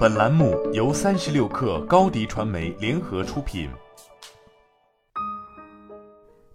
[0.00, 3.68] 本栏目由三十六氪高低传媒联合出品。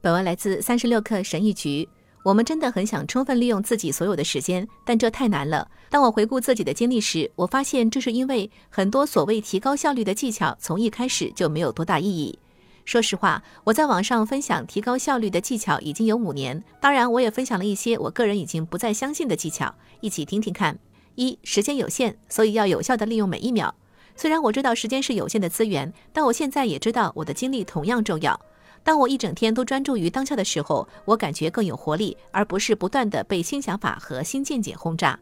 [0.01, 1.88] 本文来自三十六氪神译局。
[2.23, 5.70] 我们真的很想充分利用自己所有的时间，但这太难了。
[5.92, 12.39] 当我回顾自己的经历时，我发现这是因为很多所谓提高效率的技巧从一开始就没有多大意义。
[12.84, 19.71] 说实话，我在网上分享提高效率的技巧已经有五年，当然我也分享了一些我个人已经不再相信的技巧，
[20.02, 20.75] 一起听听看。
[21.16, 23.73] 一时间有限，所以要有效地利用每一秒。
[24.15, 28.39] 虽然我知道时间是有限的资源，但我现在也知道我的精力同样重要。
[28.83, 35.19] 当我一整天都专注于当下的时候，我感觉更有活力，而不是不断地被新想法和新见解轰炸。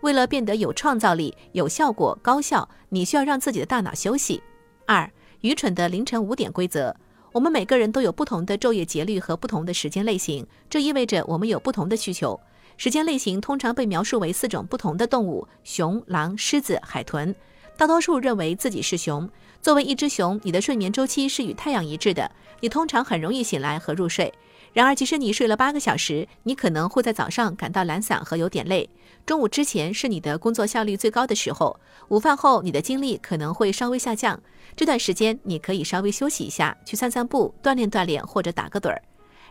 [0.00, 4.42] 为了变得有创造力、有效果、高效，你需要让自己的大脑休息。
[4.84, 6.94] 二、愚蠢的凌晨五点规则。
[7.32, 12.38] 我们每个人都有不同的昼夜节律和不同的时间类型，这意味着我们有不同的需求。
[12.76, 17.34] 时间类型通常被描述为四种不同的动物：熊、狼、狮子、海豚。
[17.76, 19.28] 大多数认为自己是熊。
[19.60, 24.32] 作为一只熊，你的睡眠周期是与太阳一致的，你通常很容易醒来和入睡。
[24.72, 28.90] 然而，即使你睡了八个小时，你可能会在早上感到懒散和有点累。
[29.24, 31.78] 中午之前是你的工作效率最高的时候，
[32.08, 34.40] 午饭后你的精力可能会稍微下降。
[34.76, 39.00] 这段时间你可以稍微休息一下，去散散步、锻炼锻炼或者打个盹儿。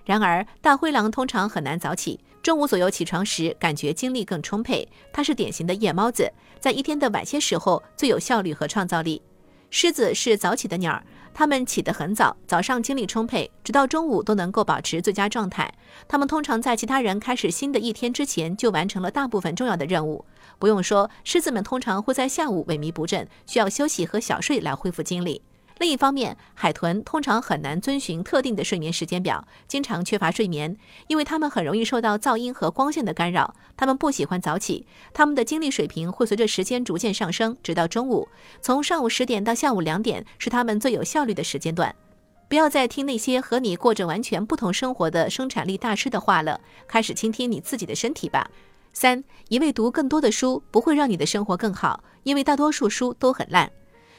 [0.06, 2.20] 然而，大灰狼通常很难早起。
[2.42, 4.88] 中午左右起床时，感觉精力更充沛。
[5.14, 9.22] 它是典型的夜猫子，在一天的晚些时候最有效率和创造力。
[9.70, 15.74] 狮子是早起的鸟儿，它们起得很早，早上精力充沛，直到中午都能够保持最佳状态。
[16.08, 20.26] 它们通常在其他人开始新的一天之前就完成了大部分重要的任务。
[20.60, 25.42] 不用说，狮子们通常会在下午萎靡不振，需要休息和小睡来恢复精力。
[25.80, 33.56] 另一方面，海豚通常很难遵循特定的睡眠时间表，经常缺乏睡眠，因为它们很容易受到噪音和光线的干扰。
[33.76, 38.28] 它们不喜欢早起，它们的精力水平会随着时间逐渐上升，直到中午。
[38.62, 41.94] 从上午十点到下午两点是它们最有效率的时间段。
[42.48, 48.48] 不要再听那些和你过着完全不同生活的生产力大师的话了，开始倾听你自己的身体吧。
[48.94, 53.72] 三，一味读更多的书不会让你的生活更好，因为大多数书都很烂。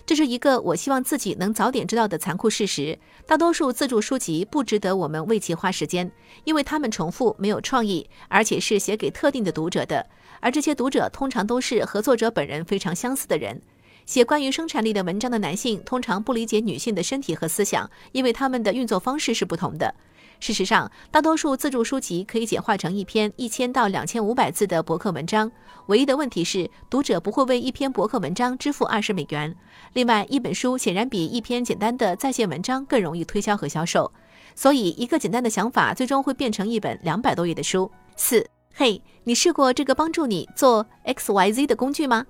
[0.07, 2.99] 这是一个我希望自己能早点知道的残酷事实。
[3.27, 6.11] 大多数自助书籍不值得我们为其花时间，
[6.45, 10.07] 因为它们重复、没有创意，而且是写给特定的读者的。
[10.41, 13.63] 而这些读者通常都是和作者本人非常相似的人。
[14.05, 19.95] 写关于生产力的文章的男性通常不理解女性的身体和思想，因为他们的运作方式是不同的。
[20.41, 25.51] 事实上，大多数自助书籍可以简化成一篇一千到两千五百字的博客文章。
[25.87, 29.55] 唯一的问题是，读者不会为一篇博客文章支付二十美元。
[29.93, 34.11] 另外，一本书显然比一篇简单的在线文章更容易推销和销售。
[34.55, 37.91] 所以，一个简单的想法最终会变成一本两百多页的书。
[38.17, 42.25] 四，嘿，你试过这个帮助你做 X Y Z 的工具吗？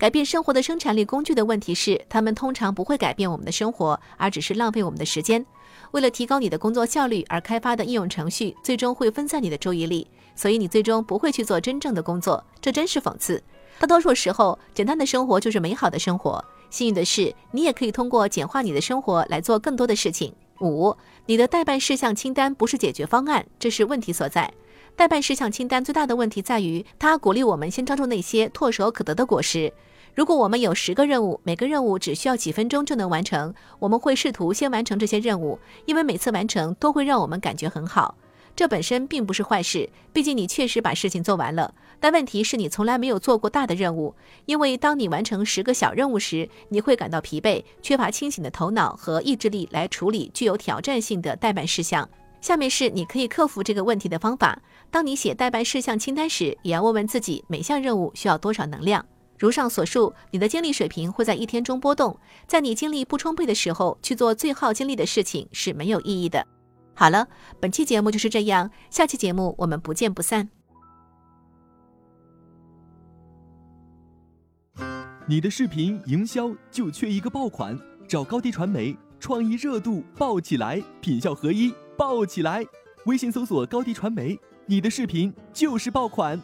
[0.00, 5.44] 改变生活的生产力工具的问题是，他们通常不会改变我们的生活，而只是浪费我们的时间。
[5.90, 12.42] 为了提高你的工作效率而开发的应用程序，最终会分散你的注意力，所以你最终不会去做真正的工作。
[12.62, 13.42] 这真是讽刺。
[13.78, 16.42] 大多数时候，简单的生活就是美好的生活。
[16.70, 20.32] 幸运的是，你也可以通过简化你的生活来做更多的事情。
[20.62, 20.96] 五，
[21.26, 24.50] 你的待办事项清单不是解决方案，这是问题所在。
[24.96, 29.70] 待办事项清单最大的问题在于，它鼓励我们先抓住那些唾手可得的果实。
[30.14, 38.16] 如果我们有十个任务，每个任务只需要几分钟就能完成，我们会试图先完成这些任务，因为每次完成都会让我们感觉很好。
[38.56, 41.72] 这本身并不是坏事，毕竟你确实把事情做完了。
[42.00, 44.14] 但问题是你从来没有做过大的任务，
[44.46, 52.06] 因为当你完成十个小任务时，你会感到疲惫，缺乏清醒的头脑和意志力来处理具有挑战性的待办事项。
[52.40, 54.60] 下面是你可以克服这个问题的方法：
[54.90, 59.04] 当你写待办事项清单时，也要问问自己每项任务需要多少能量。
[59.40, 62.20] 如上所述，你的精力水平会在一天中波动。
[62.46, 66.46] 在你精力不充沛的时候去做最耗精力的事情是没有意义的。
[66.94, 67.26] 好了，
[67.58, 70.50] 本期节目就是这样，下期节目我们不见不散。
[75.26, 82.62] 你的视频营销就缺一个爆款，找高低传媒，创意热度爆起来，品效合一爆起来。
[83.06, 86.38] 微信搜索高低传媒，你的视频就是爆款。